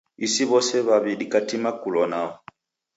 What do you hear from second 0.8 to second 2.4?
w'aw' dikatima kulwa nao.